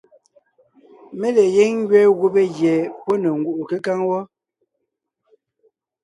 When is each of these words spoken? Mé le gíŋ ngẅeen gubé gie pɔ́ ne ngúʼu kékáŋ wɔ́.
Mé 1.19 1.27
le 1.35 1.43
gíŋ 1.53 1.71
ngẅeen 1.85 2.15
gubé 2.19 2.41
gie 2.55 2.75
pɔ́ 3.03 3.15
ne 3.21 3.29
ngúʼu 3.39 3.63
kékáŋ 3.69 3.99
wɔ́. 4.09 4.21